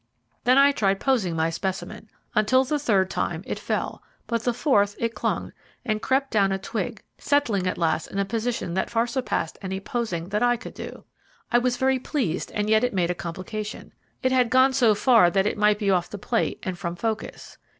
[0.45, 2.09] Then I tried posing my specimen.
[2.33, 5.53] Until the third time it fell, but the fourth it clung,
[5.85, 9.79] and crept down a twig, settling at last in a position that far, surpassed any
[9.79, 11.03] posing that I could do.
[11.51, 13.93] I was very pleased, and yet it made a complication.
[14.23, 17.59] It had gone so far that it might be off the plate and from focus.